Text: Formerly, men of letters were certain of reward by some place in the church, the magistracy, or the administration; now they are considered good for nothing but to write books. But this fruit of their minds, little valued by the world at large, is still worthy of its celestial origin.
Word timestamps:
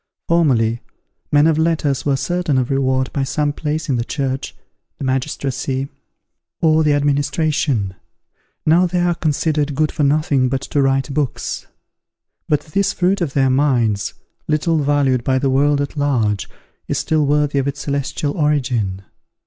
Formerly, 0.27 0.81
men 1.31 1.45
of 1.45 1.59
letters 1.59 2.07
were 2.07 2.15
certain 2.15 2.57
of 2.57 2.71
reward 2.71 3.13
by 3.13 3.21
some 3.23 3.53
place 3.53 3.87
in 3.87 3.97
the 3.97 4.03
church, 4.03 4.55
the 4.97 5.03
magistracy, 5.03 5.89
or 6.59 6.83
the 6.83 6.93
administration; 6.93 7.93
now 8.65 8.87
they 8.87 8.99
are 8.99 9.13
considered 9.13 9.75
good 9.75 9.91
for 9.91 10.01
nothing 10.01 10.49
but 10.49 10.61
to 10.61 10.81
write 10.81 11.13
books. 11.13 11.67
But 12.49 12.61
this 12.61 12.93
fruit 12.93 13.21
of 13.21 13.33
their 13.33 13.51
minds, 13.51 14.15
little 14.47 14.79
valued 14.79 15.23
by 15.23 15.37
the 15.37 15.51
world 15.51 15.79
at 15.79 15.95
large, 15.95 16.49
is 16.87 16.97
still 16.97 17.23
worthy 17.27 17.59
of 17.59 17.67
its 17.67 17.81
celestial 17.81 18.35
origin. 18.35 19.03